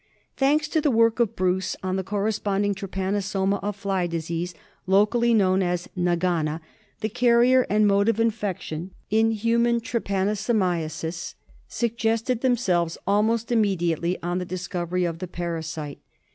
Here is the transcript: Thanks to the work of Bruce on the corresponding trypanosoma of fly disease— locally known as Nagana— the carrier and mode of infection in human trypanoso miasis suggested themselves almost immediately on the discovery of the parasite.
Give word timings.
Thanks 0.35 0.67
to 0.69 0.81
the 0.81 0.89
work 0.89 1.19
of 1.19 1.35
Bruce 1.35 1.75
on 1.83 1.95
the 1.95 2.03
corresponding 2.03 2.73
trypanosoma 2.73 3.59
of 3.61 3.75
fly 3.75 4.07
disease— 4.07 4.55
locally 4.87 5.31
known 5.31 5.61
as 5.61 5.87
Nagana— 5.95 6.59
the 7.01 7.07
carrier 7.09 7.67
and 7.69 7.85
mode 7.85 8.09
of 8.09 8.19
infection 8.19 8.89
in 9.11 9.29
human 9.29 9.79
trypanoso 9.79 10.55
miasis 10.55 11.35
suggested 11.67 12.41
themselves 12.41 12.97
almost 13.05 13.51
immediately 13.51 14.17
on 14.23 14.39
the 14.39 14.43
discovery 14.45 15.05
of 15.05 15.19
the 15.19 15.27
parasite. 15.27 15.99